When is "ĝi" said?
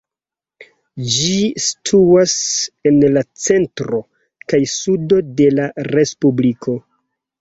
1.15-1.33